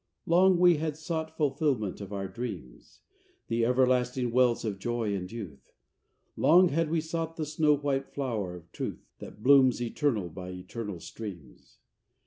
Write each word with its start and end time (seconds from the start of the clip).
II 0.27 0.31
Long 0.31 0.53
had 0.77 0.81
we 0.93 0.93
sought 0.93 1.37
fulfillment 1.37 2.01
of 2.01 2.11
our 2.11 2.27
dreams, 2.27 3.01
The 3.49 3.63
everlasting 3.63 4.31
wells 4.31 4.65
of 4.65 4.79
Joy 4.79 5.13
and 5.15 5.31
Youth; 5.31 5.73
Long 6.35 6.69
had 6.69 6.89
we 6.89 6.99
sought 6.99 7.35
the 7.35 7.45
snow 7.45 7.75
white 7.77 8.11
flow'r 8.11 8.55
of 8.55 8.71
Truth, 8.71 9.05
That 9.19 9.43
blooms 9.43 9.79
eternal 9.79 10.29
by 10.29 10.49
eternal 10.49 10.99
streams. 10.99 11.77